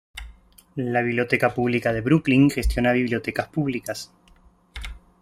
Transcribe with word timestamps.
La 0.77 1.03
Biblioteca 1.03 1.53
Pública 1.53 1.93
de 1.93 2.01
Brooklyn 2.01 2.49
gestiona 2.49 2.91
bibliotecas 2.93 3.49
públicas. 3.49 4.11